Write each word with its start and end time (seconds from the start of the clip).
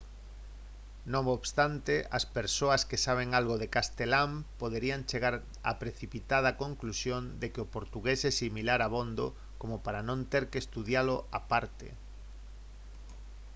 non 1.13 1.25
obstante 1.37 1.95
as 2.17 2.23
persoas 2.37 2.81
que 2.89 3.03
saben 3.05 3.29
algo 3.39 3.55
de 3.61 3.71
castelán 3.75 4.31
poderían 4.61 5.05
chegar 5.11 5.35
á 5.69 5.71
precipitada 5.83 6.57
conclusión 6.63 7.21
de 7.41 7.47
que 7.53 7.61
o 7.65 7.71
portugués 7.75 8.19
é 8.31 8.33
similar 8.43 8.79
abondo 8.83 9.25
como 9.61 9.75
para 9.85 10.05
non 10.09 10.19
ter 10.31 10.43
que 10.51 10.61
estudalo 10.63 11.15
á 11.37 11.39
parte 11.51 11.87